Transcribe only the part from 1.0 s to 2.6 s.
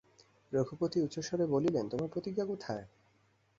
উচ্চস্বরে বলিলেন, তোমার প্রতিজ্ঞা